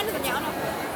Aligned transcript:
Freunde 0.00 0.14
sind 0.14 0.26
ja 0.26 0.34
auch 0.36 0.89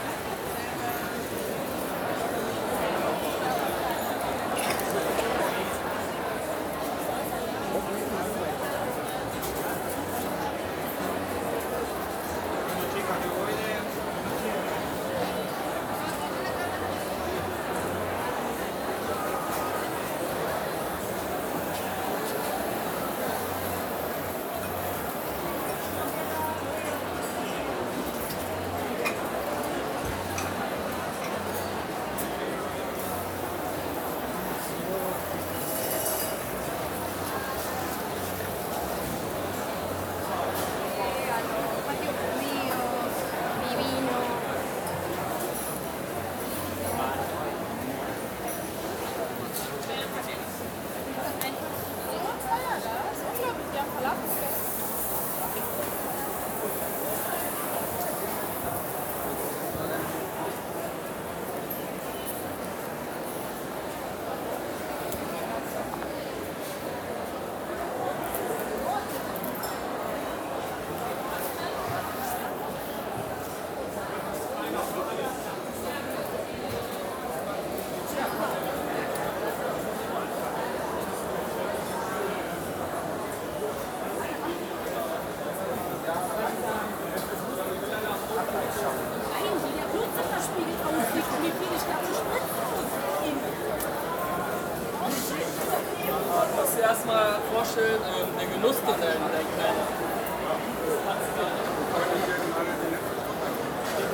erstmal 97.65 97.85
vorstellen, 97.85 98.01
ähm, 98.03 98.39
den 98.39 98.53
Genuss, 98.53 98.77
den 98.77 99.01
der 99.01 99.11
denkt. 99.11 99.55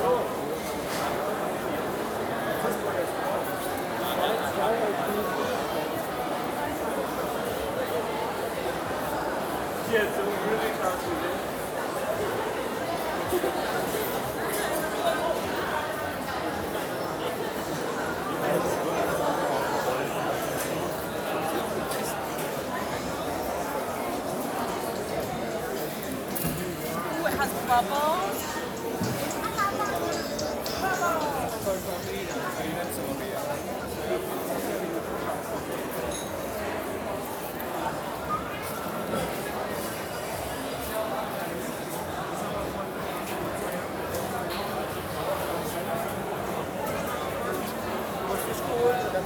Ooh, 0.03 0.21
it 13.33 13.70
has 27.41 27.51
bubbles. 27.65 28.51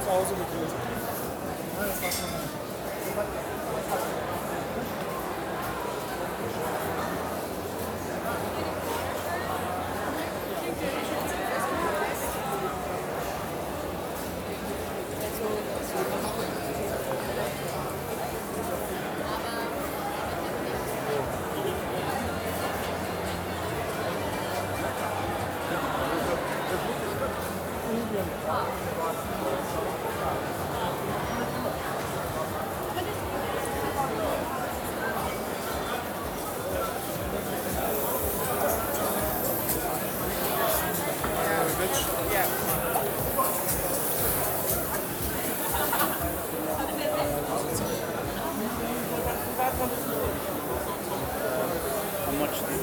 Zu 0.06 0.12
Hause 0.12 0.34
gegrillt. 0.34 0.74
Ja, 1.78 1.86
das 1.86 2.02
war 2.02 2.12
schon 2.12 2.36
How 3.88 4.26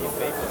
Nossa. 0.04 0.44